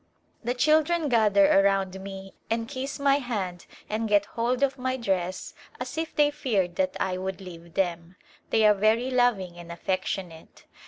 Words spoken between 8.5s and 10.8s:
are very loving and affectionate.